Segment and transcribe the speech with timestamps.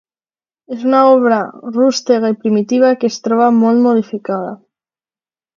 [0.75, 1.37] És una obra
[1.75, 4.53] rústega i primitiva que es troba molt modificada.